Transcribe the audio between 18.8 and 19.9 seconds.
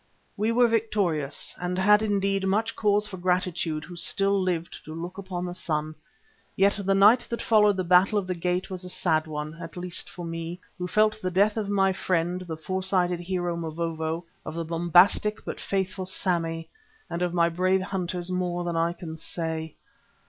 can say.